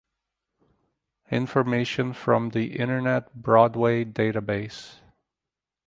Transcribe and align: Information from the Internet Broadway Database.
Information 1.29 2.11
from 2.13 2.49
the 2.49 2.75
Internet 2.79 3.35
Broadway 3.35 4.03
Database. 4.03 4.95